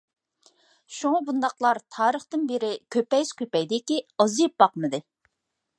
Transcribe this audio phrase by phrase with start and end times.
[0.99, 5.07] شۇڭا بۇنداقلار تارىختىن بېرى كۆپەيسە كۆپەيدىكى، ئازىيىپ باقمىدى.